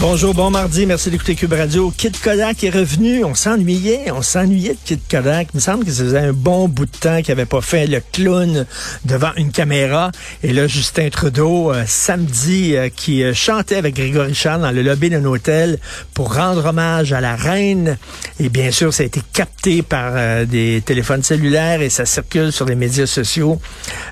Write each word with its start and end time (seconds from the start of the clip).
Bonjour, 0.00 0.34
bon 0.34 0.50
mardi, 0.50 0.86
merci 0.86 1.08
d'écouter 1.08 1.36
Cube 1.36 1.52
Radio. 1.52 1.92
Kid 1.96 2.18
Kodak 2.20 2.64
est 2.64 2.70
revenu, 2.70 3.24
on 3.24 3.34
s'ennuyait, 3.34 4.10
on 4.10 4.22
s'ennuyait 4.22 4.72
de 4.74 4.78
Kid 4.84 5.00
Kodak. 5.08 5.48
Il 5.54 5.56
me 5.56 5.60
semble 5.60 5.84
que 5.84 5.92
ça 5.92 6.02
faisait 6.02 6.18
un 6.18 6.32
bon 6.32 6.68
bout 6.68 6.86
de 6.86 6.90
temps 6.90 7.22
qu'il 7.22 7.28
n'avait 7.28 7.46
pas 7.46 7.60
fait 7.60 7.86
le 7.86 8.02
clown 8.12 8.66
devant 9.04 9.30
une 9.36 9.52
caméra. 9.52 10.10
Et 10.42 10.52
là, 10.52 10.66
Justin 10.66 11.08
Trudeau, 11.10 11.72
euh, 11.72 11.84
samedi, 11.86 12.76
euh, 12.76 12.88
qui 12.94 13.22
euh, 13.22 13.32
chantait 13.34 13.76
avec 13.76 13.94
Grégory 13.94 14.34
Charles 14.34 14.62
dans 14.62 14.72
le 14.72 14.82
lobby 14.82 15.10
d'un 15.10 15.24
hôtel 15.24 15.78
pour 16.12 16.34
rendre 16.34 16.66
hommage 16.66 17.12
à 17.12 17.20
la 17.20 17.36
reine. 17.36 17.96
Et 18.40 18.48
bien 18.48 18.72
sûr, 18.72 18.92
ça 18.92 19.04
a 19.04 19.06
été 19.06 19.22
capté 19.32 19.82
par 19.82 20.44
des 20.44 20.82
téléphones 20.84 21.22
cellulaires 21.22 21.80
et 21.80 21.88
ça 21.88 22.04
circule 22.04 22.52
sur 22.52 22.66
les 22.66 22.74
médias 22.74 23.06
sociaux. 23.06 23.60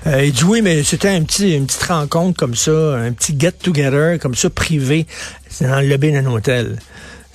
il 0.05 0.31
dit 0.31 0.43
oui, 0.45 0.61
mais 0.61 0.81
c'était 0.83 1.09
un 1.09 1.23
petit, 1.23 1.53
une 1.55 1.67
petite 1.67 1.83
rencontre 1.83 2.37
comme 2.37 2.55
ça, 2.55 2.71
un 2.71 3.11
petit 3.11 3.35
get-together 3.37 4.17
comme 4.19 4.35
ça, 4.35 4.49
privé 4.49 5.05
c'est 5.53 5.67
le 5.67 5.87
lobby 5.87 6.11
d'un 6.11 6.25
hôtel. 6.25 6.77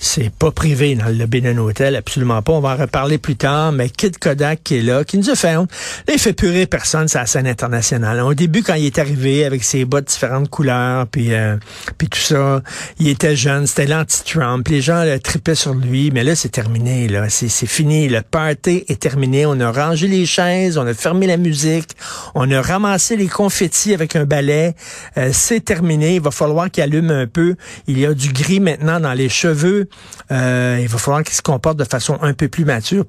C'est 0.01 0.33
pas 0.33 0.51
privé 0.51 0.95
dans 0.95 1.07
le 1.07 1.13
lobby 1.13 1.41
d'un 1.41 1.57
hôtel, 1.57 1.97
absolument 1.97 2.41
pas. 2.41 2.53
On 2.53 2.61
va 2.61 2.69
en 2.69 2.77
reparler 2.77 3.17
plus 3.17 3.35
tard, 3.35 3.73
mais 3.73 3.89
Kid 3.89 4.17
Kodak 4.17 4.61
qui 4.63 4.77
est 4.77 4.81
là, 4.81 5.03
qui 5.03 5.17
nous 5.17 5.29
a 5.29 5.35
fait 5.35 5.57
honte. 5.57 5.69
Là, 6.07 6.13
il 6.13 6.19
fait 6.19 6.31
purer 6.31 6.65
personne 6.67 7.09
sur 7.09 7.19
la 7.19 7.25
scène 7.25 7.47
internationale. 7.47 8.21
Au 8.21 8.33
début, 8.33 8.63
quand 8.63 8.75
il 8.75 8.85
est 8.85 8.97
arrivé 8.97 9.43
avec 9.43 9.61
ses 9.61 9.83
bottes 9.83 10.07
différentes 10.07 10.49
couleurs, 10.49 11.05
puis 11.07 11.33
euh, 11.33 11.57
puis 11.97 12.07
tout 12.07 12.19
ça, 12.19 12.63
il 12.97 13.09
était 13.09 13.35
jeune, 13.35 13.67
c'était 13.67 13.87
l'anti-Trump. 13.87 14.65
Les 14.69 14.79
gens 14.79 15.03
là, 15.03 15.19
tripaient 15.19 15.53
sur 15.53 15.73
lui, 15.73 16.11
mais 16.11 16.23
là, 16.23 16.33
c'est 16.33 16.49
terminé. 16.49 17.09
là, 17.09 17.29
C'est 17.29 17.49
fini. 17.67 18.07
Le 18.07 18.21
party 18.21 18.85
est 18.87 19.01
terminé. 19.01 19.45
On 19.45 19.59
a 19.59 19.69
rangé 19.69 20.07
les 20.07 20.25
chaises, 20.25 20.77
on 20.77 20.87
a 20.87 20.93
fermé 20.93 21.27
la 21.27 21.35
musique, 21.35 21.89
on 22.35 22.49
a 22.51 22.61
ramassé 22.61 23.17
les 23.17 23.27
confettis 23.27 23.93
avec 23.93 24.15
un 24.15 24.23
balai. 24.23 24.75
Euh, 25.17 25.31
c'est 25.33 25.59
terminé. 25.59 26.15
Il 26.15 26.21
va 26.21 26.31
falloir 26.31 26.71
qu'il 26.71 26.83
allume 26.83 27.11
un 27.11 27.27
peu. 27.27 27.55
Il 27.87 27.99
y 27.99 28.05
a 28.05 28.13
du 28.13 28.31
gris 28.31 28.61
maintenant 28.61 29.01
dans 29.01 29.13
les 29.13 29.27
cheveux. 29.27 29.88
Euh, 30.31 30.79
il 30.81 30.87
va 30.87 30.97
falloir 30.97 31.23
qu'il 31.23 31.35
se 31.35 31.41
comporte 31.41 31.77
de 31.77 31.83
façon 31.83 32.17
un 32.21 32.33
peu 32.33 32.47
plus 32.47 32.65
mature. 32.65 33.05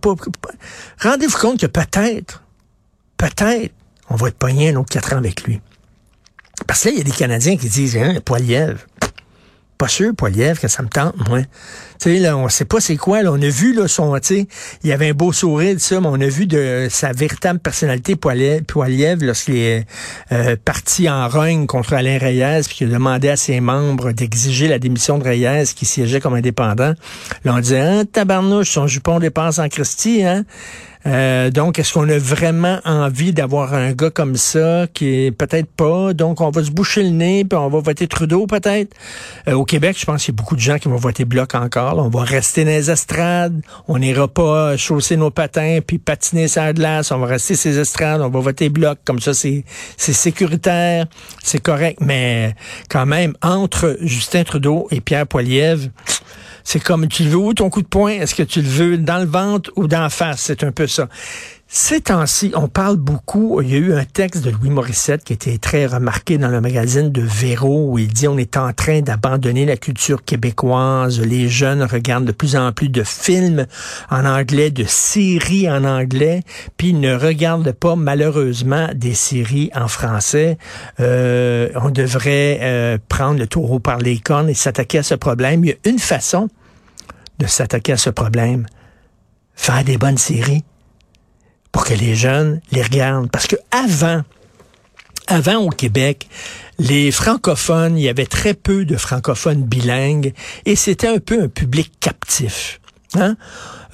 Rendez-vous 1.01 1.39
compte 1.39 1.61
que 1.61 1.67
peut-être, 1.67 2.43
peut-être, 3.17 3.73
on 4.09 4.17
va 4.17 4.29
être 4.29 4.39
pogné 4.39 4.71
un 4.71 4.77
autre 4.77 4.91
quatre 4.91 5.13
ans 5.15 5.19
avec 5.19 5.45
lui. 5.45 5.61
Parce 6.67 6.83
que 6.83 6.89
là, 6.89 6.95
il 6.95 6.99
y 6.99 7.01
a 7.01 7.05
des 7.05 7.11
Canadiens 7.11 7.57
qui 7.57 7.69
disent, 7.69 7.97
hein, 7.97 8.15
Poiliev, 8.25 8.85
pas 9.81 9.89
sûr, 9.89 10.13
Poiliev, 10.15 10.61
que 10.61 10.69
ça 10.69 10.83
me 10.83 10.89
tente, 10.89 11.17
moi. 11.27 11.41
Tu 11.41 11.47
sais, 11.99 12.19
là, 12.19 12.37
on 12.37 12.51
sait 12.51 12.67
pas 12.67 12.81
c'est 12.81 12.99
quoi, 12.99 13.23
là. 13.23 13.33
On 13.33 13.41
a 13.41 13.49
vu, 13.49 13.73
là, 13.73 13.89
son, 13.89 14.19
tu 14.21 14.47
il 14.85 14.93
avait 14.93 15.09
un 15.09 15.15
beau 15.15 15.33
sourire, 15.33 15.77
ça, 15.79 16.03
mais 16.03 16.07
on 16.07 16.21
a 16.21 16.27
vu 16.27 16.47
de 16.47 16.89
sa 16.91 17.13
véritable 17.13 17.61
personnalité, 17.61 18.15
Poiliev, 18.15 19.25
lorsqu'il 19.25 19.57
est 19.57 19.87
euh, 20.33 20.55
parti 20.63 21.09
en 21.09 21.27
rogne 21.31 21.67
contre 21.67 21.95
Alain 21.95 22.19
Reyes, 22.19 22.65
puis 22.67 22.77
qu'il 22.77 22.91
a 22.91 22.93
demandé 22.93 23.31
à 23.31 23.37
ses 23.37 23.61
membres 23.61 24.13
d'exiger 24.13 24.69
la 24.69 24.79
démission 24.79 25.17
de 25.17 25.25
Reyes, 25.25 25.73
qui 25.75 25.87
siégeait 25.87 26.21
comme 26.21 26.35
indépendant. 26.35 26.93
Là, 27.45 27.55
on 27.55 27.61
disait, 27.61 27.81
hein, 27.81 28.05
tabarnouche, 28.05 28.73
son 28.73 28.87
jupon 28.87 29.19
dépense 29.19 29.59
en 29.59 29.69
Christie, 29.71 30.25
hein? 30.25 30.45
Euh, 31.07 31.51
donc, 31.51 31.79
est-ce 31.79 31.95
qu'on 31.95 32.09
a 32.09 32.19
vraiment 32.19 32.81
envie 32.85 33.33
d'avoir 33.33 33.75
un 33.75 33.93
gars 33.93 34.11
comme 34.11 34.37
ça 34.37 34.87
qui 34.93 35.27
est 35.27 35.31
peut-être 35.31 35.71
pas? 35.71 36.13
Donc, 36.13 36.41
on 36.41 36.51
va 36.51 36.63
se 36.63 36.71
boucher 36.71 37.03
le 37.03 37.11
nez, 37.11 37.45
puis 37.45 37.59
on 37.59 37.69
va 37.69 37.81
voter 37.81 38.07
Trudeau 38.07 38.47
peut-être. 38.47 38.95
Euh, 39.49 39.55
au 39.55 39.65
Québec, 39.65 39.97
je 39.99 40.05
pense 40.05 40.25
qu'il 40.25 40.35
y 40.35 40.37
a 40.37 40.39
beaucoup 40.39 40.57
de 40.57 40.61
gens 40.61 40.79
qui 40.79 40.89
vont 40.89 40.97
voter 40.97 41.25
Bloc 41.25 41.55
encore. 41.55 41.99
On 41.99 42.09
va 42.09 42.23
rester 42.23 42.65
dans 42.65 42.71
les 42.71 42.91
estrades. 42.91 43.61
On 43.89 43.99
n'ira 43.99 44.29
pas 44.29 44.77
chausser 44.77 45.17
nos 45.17 45.31
patins 45.31 45.79
puis 45.87 45.99
patiner 45.99 46.49
sur 46.49 46.63
la 46.63 46.73
glace. 46.73 47.11
On 47.13 47.19
va 47.19 47.27
rester 47.27 47.55
ces 47.55 47.79
estrades. 47.79 48.21
On 48.21 48.29
va 48.29 48.41
voter 48.41 48.69
Bloc. 48.69 48.99
Comme 49.05 49.21
ça, 49.21 49.33
c'est 49.35 49.65
sécuritaire, 49.97 51.07
c'est 51.43 51.63
correct. 51.63 51.99
Mais 52.01 52.55
quand 52.89 53.07
même, 53.07 53.35
entre 53.43 53.97
Justin 54.03 54.45
Trudeau 54.45 54.87
et 54.91 55.01
Pierre 55.01 55.27
Poilievre, 55.27 55.89
c'est 56.73 56.79
comme, 56.79 57.09
tu 57.09 57.25
le 57.25 57.31
veux 57.31 57.37
où 57.37 57.53
ton 57.53 57.69
coup 57.69 57.83
de 57.83 57.89
poing? 57.89 58.13
Est-ce 58.13 58.33
que 58.33 58.45
tu 58.45 58.63
le 58.63 58.69
veux 58.69 58.97
dans 58.97 59.19
le 59.19 59.27
ventre 59.27 59.73
ou 59.75 59.89
dans 59.89 60.03
la 60.03 60.09
face? 60.09 60.43
C'est 60.43 60.63
un 60.63 60.71
peu 60.71 60.87
ça. 60.87 61.09
Ces 61.67 62.01
temps-ci, 62.01 62.53
on 62.55 62.69
parle 62.69 62.97
beaucoup. 62.97 63.61
Il 63.61 63.71
y 63.71 63.75
a 63.75 63.79
eu 63.79 63.93
un 63.93 64.05
texte 64.05 64.45
de 64.45 64.51
Louis 64.51 64.71
Morissette 64.71 65.25
qui 65.25 65.33
était 65.33 65.59
très 65.59 65.87
remarqué 65.87 66.39
dans 66.39 66.49
le 66.49 66.61
magazine 66.61 67.11
de 67.11 67.23
Véro 67.23 67.91
où 67.91 67.99
il 67.99 68.13
dit 68.13 68.29
on 68.29 68.39
est 68.39 68.57
en 68.57 68.73
train 68.73 69.01
d'abandonner 69.01 69.67
la 69.67 69.77
culture 69.77 70.25
québécoise. 70.25 71.21
Les 71.21 71.49
jeunes 71.49 71.83
regardent 71.83 72.25
de 72.25 72.33
plus 72.33 72.55
en 72.55 72.71
plus 72.71 72.89
de 72.89 73.03
films 73.03 73.67
en 74.09 74.25
anglais, 74.25 74.71
de 74.71 74.85
séries 74.85 75.69
en 75.69 75.85
anglais, 75.85 76.43
puis 76.77 76.93
ne 76.93 77.15
regardent 77.15 77.73
pas 77.73 77.97
malheureusement 77.97 78.89
des 78.95 79.15
séries 79.15 79.71
en 79.75 79.89
français. 79.89 80.57
Euh, 81.01 81.69
on 81.75 81.91
devrait 81.91 82.59
euh, 82.63 82.99
prendre 83.09 83.41
le 83.41 83.49
taureau 83.49 83.81
par 83.81 83.99
les 83.99 84.19
cornes 84.19 84.49
et 84.49 84.55
s'attaquer 84.55 84.99
à 84.99 85.03
ce 85.03 85.17
problème. 85.17 85.65
Il 85.65 85.69
y 85.69 85.73
a 85.73 85.91
une 85.91 85.99
façon 85.99 86.49
de 87.41 87.47
s'attaquer 87.47 87.93
à 87.93 87.97
ce 87.97 88.11
problème. 88.11 88.67
Faire 89.55 89.83
des 89.83 89.99
bonnes 89.99 90.19
séries 90.19 90.63
pour 91.73 91.85
que 91.85 91.95
les 91.95 92.15
jeunes 92.15 92.61
les 92.71 92.83
regardent. 92.83 93.31
Parce 93.31 93.47
que 93.47 93.57
avant, 93.71 94.23
avant 95.27 95.57
au 95.57 95.71
Québec, 95.71 96.29
les 96.79 97.11
francophones, 97.11 97.99
il 97.99 98.05
y 98.05 98.09
avait 98.09 98.27
très 98.27 98.55
peu 98.55 98.85
de 98.85 98.97
francophones 98.97 99.63
bilingues 99.63 100.33
et 100.67 100.77
c'était 100.77 101.09
un 101.09 101.19
peu 101.19 101.43
un 101.43 101.49
public 101.49 101.93
captif. 102.01 102.81
Hein? 103.15 103.37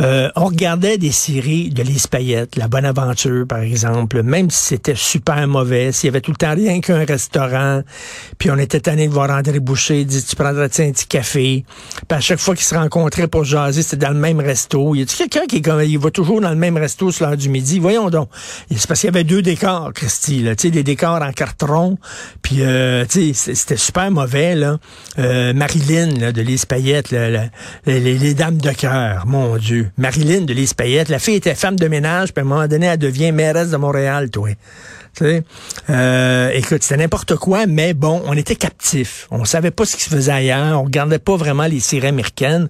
Euh, 0.01 0.31
on 0.37 0.47
regardait 0.47 0.99
des 0.99 1.13
séries 1.13 1.71
de 1.71 1.83
Lise 1.83 2.09
La 2.57 2.69
Bonne 2.69 2.85
Aventure, 2.85 3.47
par 3.47 3.61
exemple, 3.61 4.23
même 4.23 4.51
si 4.51 4.67
c'était 4.67 4.95
super 4.95 5.47
mauvais, 5.49 5.93
s'il 5.93 6.09
y 6.09 6.11
avait 6.11 6.21
tout 6.21 6.31
le 6.31 6.37
temps 6.37 6.55
rien 6.55 6.81
qu'un 6.81 7.05
restaurant, 7.05 7.83
puis 8.39 8.51
on 8.51 8.59
était 8.59 8.81
tanné 8.81 9.09
de 9.09 9.13
voir 9.13 9.31
André 9.31 9.59
Boucher, 9.61 10.05
dit 10.05 10.23
tu 10.23 10.37
prendrais 10.37 10.65
un 10.65 10.69
petit 10.69 11.07
café, 11.07 11.65
puis 12.09 12.17
à 12.17 12.21
chaque 12.21 12.39
fois 12.39 12.55
qu'ils 12.55 12.65
se 12.65 12.75
rencontraient 12.75 13.29
pour 13.29 13.45
jaser, 13.45 13.83
c'était 13.83 14.07
dans 14.07 14.13
le 14.13 14.19
même 14.19 14.41
resto. 14.41 14.95
Y 14.95 15.03
a 15.03 15.07
quelqu'un 15.07 15.47
qui 15.47 15.57
est 15.57 15.63
comme, 15.63 15.83
il 15.83 15.99
va 15.99 16.11
toujours 16.11 16.41
dans 16.41 16.51
le 16.51 16.57
même 16.57 16.77
resto 16.77 17.11
sur 17.11 17.27
l'heure 17.27 17.37
du 17.37 17.49
midi, 17.49 17.79
voyons 17.79 18.11
donc. 18.11 18.29
C'est 18.71 18.87
parce 18.87 19.01
qu'il 19.01 19.09
y 19.09 19.15
avait 19.15 19.25
deux 19.25 19.43
décors, 19.43 19.93
Christy, 19.95 20.43
là, 20.43 20.55
des 20.55 20.83
décors 20.83 21.23
en 21.23 21.33
carton, 21.33 21.99
puis 22.43 22.63
euh, 22.63 23.05
c'était 23.09 23.77
super 23.77 24.11
mauvais, 24.11 24.55
là. 24.55 24.79
Euh, 25.19 25.55
Marilyn, 25.55 26.11
là, 26.19 26.33
de 26.33 26.43
Lise 26.43 26.67
Payette, 26.67 27.11
les, 27.11 28.01
les 28.01 28.35
dames 28.35 28.59
de 28.59 28.71
cœur, 28.71 29.27
mon 29.27 29.57
Dieu. 29.57 29.86
Marilyn 29.97 30.43
de 30.43 30.53
Lise 30.53 30.75
Payette. 30.75 31.09
La 31.09 31.19
fille 31.19 31.37
était 31.37 31.55
femme 31.55 31.77
de 31.77 31.89
ménage, 31.89 32.33
puis 32.33 32.43
à 32.43 32.45
un 32.45 32.49
moment 32.49 32.67
donné, 32.67 32.87
elle 32.87 32.99
devient 32.99 33.33
mairesse 33.33 33.71
de 33.71 33.77
Montréal, 33.77 34.31
toi. 34.31 34.51
Euh, 35.23 36.51
écoute, 36.53 36.83
c'était 36.83 36.99
n'importe 37.03 37.37
quoi, 37.37 37.67
mais 37.67 37.95
bon, 37.95 38.23
on 38.27 38.35
était 38.35 38.57
captifs. 38.57 39.27
On 39.31 39.45
savait 39.45 39.71
pas 39.71 39.85
ce 39.85 39.97
qui 39.97 40.03
se 40.03 40.11
faisait 40.11 40.33
ailleurs. 40.33 40.81
On 40.81 40.85
regardait 40.85 41.19
pas 41.19 41.37
vraiment 41.37 41.67
les 41.67 41.81
séries 41.81 42.09
américaines. 42.09 42.69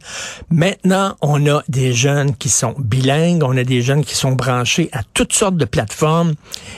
Maintenant, 0.50 1.16
on 1.22 1.44
a 1.49 1.62
des 1.69 1.93
jeunes 1.93 2.34
qui 2.37 2.49
sont 2.49 2.75
bilingues. 2.78 3.43
On 3.43 3.56
a 3.56 3.65
des 3.65 3.83
jeunes 3.83 4.04
qui 4.04 4.15
sont 4.15 4.33
branchés 4.33 4.88
à 4.93 5.00
toutes 5.15 5.33
sortes 5.33 5.56
de 5.56 5.65
plateformes. 5.65 6.34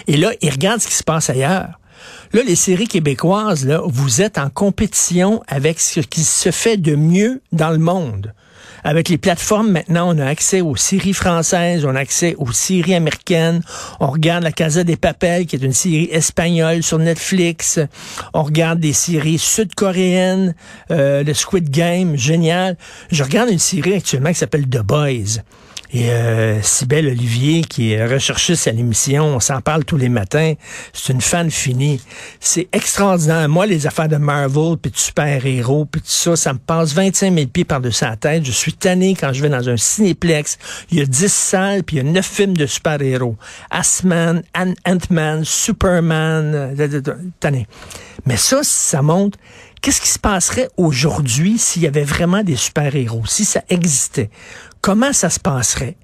Et 0.06 0.16
là, 0.16 0.30
ils 0.40 0.50
regardent 0.50 0.80
ce 0.80 0.88
qui 0.88 0.94
se 0.94 1.04
passe 1.04 1.30
ailleurs. 1.30 1.78
Là, 2.32 2.42
les 2.46 2.56
séries 2.56 2.88
québécoises, 2.88 3.66
là, 3.66 3.80
vous 3.84 4.20
êtes 4.20 4.38
en 4.38 4.50
compétition 4.50 5.42
avec 5.48 5.80
ce 5.80 6.00
qui 6.00 6.24
se 6.24 6.50
fait 6.50 6.76
de 6.76 6.94
mieux 6.96 7.40
dans 7.52 7.70
le 7.70 7.78
monde. 7.78 8.32
Avec 8.84 9.08
les 9.08 9.18
plateformes, 9.18 9.70
maintenant, 9.70 10.14
on 10.14 10.18
a 10.18 10.26
accès 10.26 10.60
aux 10.60 10.76
séries 10.76 11.12
françaises, 11.12 11.84
on 11.84 11.94
a 11.94 12.00
accès 12.00 12.34
aux 12.38 12.52
séries 12.52 12.94
américaines. 12.94 13.60
On 14.00 14.06
regarde 14.06 14.44
La 14.44 14.52
Casa 14.52 14.84
des 14.84 14.96
Papels, 14.96 15.46
qui 15.46 15.56
est 15.56 15.62
une 15.62 15.72
série 15.72 16.08
espagnole 16.12 16.82
sur 16.82 16.98
Netflix. 16.98 17.80
On 18.34 18.42
regarde 18.42 18.78
des 18.78 18.92
séries 18.92 19.38
sud-coréennes, 19.38 20.54
euh, 20.90 21.24
le 21.24 21.34
Squid 21.34 21.70
Game, 21.70 22.16
génial. 22.16 22.76
Je 23.10 23.24
regarde 23.24 23.50
une 23.50 23.58
série 23.58 23.94
actuellement 23.94 24.30
qui 24.30 24.36
s'appelle 24.38 24.68
The 24.68 24.82
Boys. 24.82 25.42
Et 25.90 26.10
euh, 26.10 26.60
Olivier, 26.92 27.62
qui 27.62 27.92
est 27.92 28.06
recherchiste 28.06 28.68
à 28.68 28.72
l'émission, 28.72 29.24
on 29.24 29.40
s'en 29.40 29.62
parle 29.62 29.84
tous 29.84 29.96
les 29.96 30.10
matins, 30.10 30.52
c'est 30.92 31.12
une 31.12 31.20
fan 31.20 31.50
finie. 31.50 32.00
C'est 32.40 32.68
extraordinaire. 32.72 33.48
Moi, 33.48 33.66
les 33.66 33.86
affaires 33.86 34.08
de 34.08 34.16
Marvel, 34.16 34.76
puis 34.76 34.90
de 34.90 34.96
super-héros, 34.98 35.86
puis 35.86 36.02
tout 36.02 36.08
ça, 36.10 36.36
ça 36.36 36.52
me 36.52 36.58
passe 36.58 36.92
25 36.92 37.34
000 37.34 37.46
pieds 37.46 37.64
par-dessus 37.64 38.04
la 38.04 38.16
tête. 38.16 38.44
Je 38.44 38.52
suis 38.52 38.74
tanné 38.74 39.16
quand 39.18 39.32
je 39.32 39.40
vais 39.40 39.48
dans 39.48 39.66
un 39.68 39.76
cinéplex. 39.76 40.58
Il 40.90 40.98
y 40.98 41.00
a 41.00 41.06
10 41.06 41.32
salles, 41.32 41.84
puis 41.84 41.96
il 41.96 42.04
y 42.04 42.08
a 42.08 42.12
9 42.12 42.26
films 42.26 42.56
de 42.56 42.66
super-héros. 42.66 43.36
Asman, 43.70 44.42
Ant-Man, 44.54 45.44
Superman, 45.44 46.52
euh, 46.54 47.00
tanné. 47.40 47.66
Mais 48.26 48.36
ça, 48.36 48.60
ça 48.62 49.00
montre 49.00 49.38
qu'est-ce 49.80 50.00
qui 50.00 50.08
se 50.08 50.18
passerait 50.18 50.68
aujourd'hui 50.76 51.58
s'il 51.58 51.82
y 51.82 51.86
avait 51.86 52.04
vraiment 52.04 52.42
des 52.42 52.56
super-héros, 52.56 53.22
si 53.26 53.44
ça 53.44 53.62
existait. 53.68 54.30
Comment 54.80 55.12
ça 55.12 55.30
se 55.30 55.40
passerait? 55.40 55.96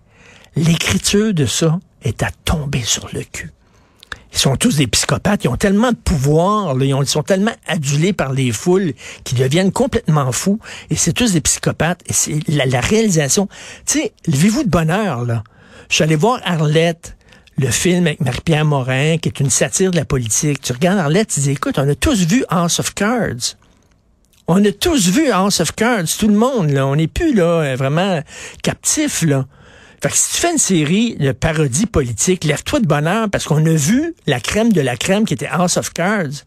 L'écriture 0.57 1.35
de 1.35 1.47
ça 1.47 1.81
est 2.03 2.23
à 2.23 2.31
tomber 2.45 2.83
sur 2.83 3.09
le 3.13 3.23
cul. 3.23 3.51
Ils 4.33 4.39
sont 4.39 4.57
tous 4.57 4.77
des 4.77 4.89
psychopathes, 4.89 5.45
ils 5.45 5.49
ont 5.49 5.57
tellement 5.57 5.93
de 5.93 5.97
pouvoir, 5.97 6.77
ils, 6.83 7.07
sont 7.07 7.23
tellement 7.23 7.55
adulés 7.69 8.13
par 8.13 8.33
les 8.33 8.51
foules 8.51 8.93
qu'ils 9.23 9.39
deviennent 9.39 9.71
complètement 9.71 10.33
fous. 10.33 10.59
Et 10.91 10.97
c'est 10.97 11.13
tous 11.13 11.33
des 11.33 11.41
psychopathes. 11.41 12.01
Et 12.07 12.13
c'est 12.13 12.41
la, 12.49 12.81
réalisation. 12.81 13.49
Tu 13.87 14.01
sais, 14.01 14.13
levez-vous 14.27 14.65
de 14.65 14.69
bonheur, 14.69 15.25
là. 15.25 15.45
Je 15.89 15.97
suis 15.97 16.05
allé 16.05 16.17
voir 16.17 16.41
Arlette, 16.45 17.17
le 17.59 17.71
film 17.71 18.09
avec 18.09 18.21
Marie-Pierre 18.21 18.65
Morin, 18.65 19.19
qui 19.19 19.29
est 19.29 19.39
une 19.39 19.51
satire 19.51 19.93
de 19.93 19.97
la 19.97 20.05
politique. 20.05 20.61
Tu 20.61 20.73
regardes 20.73 20.99
Arlette, 20.99 21.29
tu 21.29 21.41
dis, 21.41 21.51
écoute, 21.53 21.79
on 21.79 21.89
a 21.89 21.95
tous 21.95 22.27
vu 22.27 22.45
House 22.49 22.81
of 22.81 22.93
Cards. 22.93 23.57
On 24.47 24.63
a 24.63 24.73
tous 24.73 25.09
vu 25.09 25.31
House 25.31 25.61
of 25.61 25.73
Cards, 25.73 26.05
tout 26.19 26.29
le 26.29 26.35
monde, 26.35 26.71
là. 26.71 26.87
On 26.87 26.97
n'est 26.97 27.07
plus, 27.07 27.33
là, 27.33 27.75
vraiment 27.77 28.21
captif, 28.63 29.23
là. 29.23 29.47
Fait 30.03 30.11
que 30.11 30.17
si 30.17 30.33
tu 30.35 30.41
fais 30.43 30.53
une 30.53 30.59
série 30.59 31.17
de 31.17 31.33
parodies 31.33 31.87
politiques, 31.87 32.45
lève-toi 32.45 32.81
de 32.81 32.87
bonheur 32.87 33.31
parce 33.31 33.45
qu'on 33.45 33.65
a 33.65 33.73
vu 33.73 34.15
la 34.27 34.39
crème 34.39 34.71
de 34.71 34.83
la 34.83 34.99
crème 34.99 35.25
qui 35.25 35.33
était 35.33 35.47
House 35.47 35.79
of 35.79 35.95
Cards. 35.95 36.45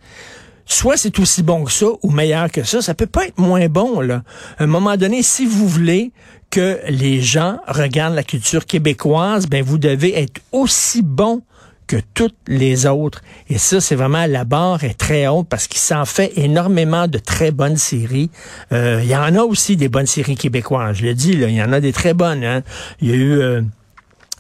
Soit 0.68 0.98
c'est 0.98 1.18
aussi 1.18 1.42
bon 1.42 1.64
que 1.64 1.72
ça 1.72 1.88
ou 2.04 2.12
meilleur 2.12 2.52
que 2.52 2.64
ça. 2.64 2.84
Ça 2.84 2.94
peut 2.94 3.08
pas 3.08 3.26
être 3.26 3.40
moins 3.40 3.68
bon, 3.68 4.00
là. 4.00 4.22
À 4.60 4.66
un 4.66 4.68
moment 4.68 4.96
donné, 4.96 5.24
si 5.24 5.48
vous 5.48 5.68
voulez 5.68 6.12
que 6.52 6.80
les 6.88 7.20
gens 7.20 7.58
regardent 7.68 8.14
la 8.14 8.24
culture 8.24 8.68
québécoise, 8.68 9.48
ben, 9.48 9.64
vous 9.64 9.80
devez 9.80 10.20
être 10.20 10.40
aussi 10.52 11.02
bon 11.02 11.42
que 11.88 11.98
toutes 12.14 12.36
les 12.48 12.86
autres. 12.86 13.22
Et 13.50 13.58
ça, 13.58 13.82
c'est 13.82 13.96
vraiment, 13.96 14.26
la 14.28 14.44
barre 14.44 14.84
est 14.84 14.98
très 14.98 15.28
haute 15.28 15.48
parce 15.50 15.68
qu'il 15.68 15.80
s'en 15.80 16.06
fait 16.06 16.34
énormément 16.36 17.08
de 17.08 17.18
très 17.18 17.52
bonnes 17.52 17.78
séries. 17.78 18.30
Euh, 18.72 19.00
il 19.04 19.10
y 19.10 19.16
en 19.16 19.36
a 19.36 19.42
aussi 19.42 19.78
des 19.78 19.90
bonnes 19.90 20.06
séries 20.06 20.36
québécoises. 20.36 20.98
Je 20.98 21.06
le 21.06 21.14
dis, 21.14 21.36
là, 21.36 21.48
il 21.48 21.56
y 21.56 21.64
en 21.64 21.74
a 21.74 21.80
des 21.80 21.94
très 21.94 22.14
bonnes. 22.14 22.44
Hein. 22.44 22.62
Il 23.02 23.10
y 23.10 23.14
a 23.14 23.16
eu... 23.16 23.40
Euh, 23.40 23.62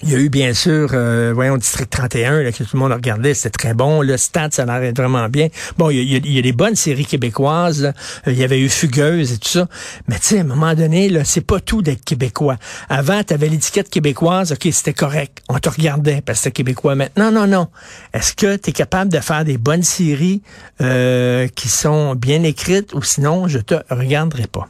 il 0.03 0.11
y 0.11 0.15
a 0.15 0.19
eu 0.19 0.29
bien 0.29 0.53
sûr, 0.53 0.91
euh, 0.93 1.31
voyons, 1.33 1.57
District 1.57 1.89
31, 1.89 2.43
là, 2.43 2.51
que 2.51 2.63
tout 2.63 2.69
le 2.73 2.79
monde 2.79 2.91
a 2.91 2.95
regardé, 2.95 3.33
c'était 3.33 3.49
très 3.49 3.73
bon. 3.73 4.03
Le 4.03 4.15
Stade, 4.15 4.53
ça 4.53 4.63
l'air 4.63 4.93
vraiment 4.95 5.27
bien. 5.27 5.47
Bon, 5.77 5.89
il 5.89 6.03
y, 6.03 6.15
a, 6.15 6.19
il 6.23 6.41
des 6.41 6.51
bonnes 6.51 6.75
séries 6.75 7.05
québécoises. 7.05 7.83
Euh, 8.27 8.31
il 8.31 8.37
y 8.37 8.43
avait 8.43 8.59
eu 8.59 8.69
Fugueuse 8.69 9.33
et 9.33 9.37
tout 9.39 9.49
ça. 9.49 9.67
Mais 10.07 10.19
tu 10.19 10.27
sais, 10.27 10.37
à 10.37 10.41
un 10.41 10.43
moment 10.43 10.75
donné, 10.75 11.09
là, 11.09 11.25
c'est 11.25 11.41
pas 11.41 11.59
tout 11.59 11.81
d'être 11.81 12.05
québécois. 12.05 12.57
Avant, 12.89 13.23
tu 13.23 13.33
avais 13.33 13.49
l'étiquette 13.49 13.89
québécoise, 13.89 14.51
ok, 14.51 14.67
c'était 14.71 14.93
correct. 14.93 15.41
On 15.49 15.57
te 15.57 15.69
regardait 15.69 16.21
parce 16.21 16.39
que 16.39 16.43
c'était 16.43 16.57
québécois. 16.57 16.93
Maintenant, 16.93 17.31
non, 17.31 17.47
non. 17.47 17.67
Est-ce 18.13 18.33
que 18.33 18.55
tu 18.55 18.69
es 18.69 18.73
capable 18.73 19.11
de 19.11 19.19
faire 19.19 19.45
des 19.45 19.57
bonnes 19.57 19.83
séries 19.83 20.43
euh, 20.79 21.47
qui 21.55 21.69
sont 21.69 22.13
bien 22.13 22.43
écrites 22.43 22.93
ou 22.93 23.01
sinon, 23.01 23.47
je 23.47 23.57
te 23.57 23.75
regarderai 23.89 24.45
pas? 24.45 24.67